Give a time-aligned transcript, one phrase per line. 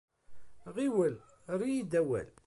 [0.75, 1.15] Ɣiwel,
[1.51, 2.29] err-iyi-d awal!